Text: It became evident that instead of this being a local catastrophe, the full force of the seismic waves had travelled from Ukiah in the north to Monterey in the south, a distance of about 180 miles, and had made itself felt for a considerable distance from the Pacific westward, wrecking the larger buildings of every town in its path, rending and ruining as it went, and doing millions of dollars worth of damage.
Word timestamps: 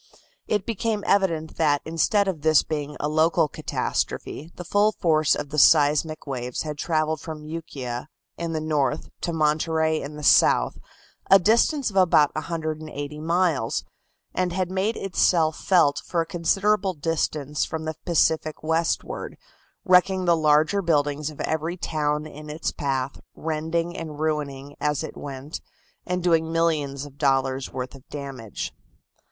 It 0.47 0.65
became 0.65 1.03
evident 1.05 1.57
that 1.57 1.83
instead 1.85 2.27
of 2.27 2.41
this 2.41 2.63
being 2.63 2.97
a 2.99 3.07
local 3.07 3.47
catastrophe, 3.47 4.51
the 4.55 4.63
full 4.65 4.93
force 4.93 5.35
of 5.35 5.49
the 5.49 5.59
seismic 5.59 6.25
waves 6.25 6.63
had 6.63 6.79
travelled 6.79 7.21
from 7.21 7.45
Ukiah 7.45 8.07
in 8.35 8.51
the 8.53 8.59
north 8.61 9.09
to 9.21 9.31
Monterey 9.31 10.01
in 10.01 10.15
the 10.15 10.23
south, 10.23 10.79
a 11.29 11.37
distance 11.37 11.91
of 11.91 11.97
about 11.97 12.33
180 12.33 13.19
miles, 13.19 13.83
and 14.33 14.51
had 14.51 14.71
made 14.71 14.97
itself 14.97 15.59
felt 15.59 16.01
for 16.03 16.21
a 16.21 16.25
considerable 16.25 16.95
distance 16.95 17.63
from 17.63 17.85
the 17.85 17.93
Pacific 18.03 18.63
westward, 18.63 19.37
wrecking 19.85 20.25
the 20.25 20.35
larger 20.35 20.81
buildings 20.81 21.29
of 21.29 21.39
every 21.41 21.77
town 21.77 22.25
in 22.25 22.49
its 22.49 22.71
path, 22.71 23.19
rending 23.35 23.95
and 23.95 24.19
ruining 24.19 24.75
as 24.81 25.03
it 25.03 25.15
went, 25.15 25.61
and 26.07 26.23
doing 26.23 26.51
millions 26.51 27.05
of 27.05 27.19
dollars 27.19 27.71
worth 27.71 27.93
of 27.93 28.09
damage. 28.09 28.73